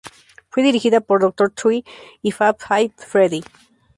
[0.49, 1.53] Fue dirigida por Dr.
[1.53, 1.83] Dre
[2.23, 3.43] y Fab Five Freddy.